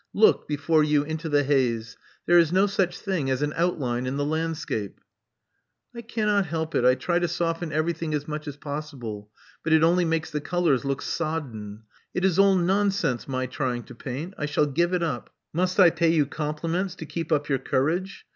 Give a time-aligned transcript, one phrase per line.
[0.15, 1.95] Look before you into the haze.
[2.25, 4.99] There is no such thitig as an outline in the landscape."
[5.95, 9.29] I cannot help it I try to soften everything as much as possible;
[9.63, 11.83] but it only makes the colors look sodden.
[12.15, 14.33] It is all nonsense my trying to paint.
[14.39, 18.25] I shall give it up." '*Must I pay you compliments to keep up your courage?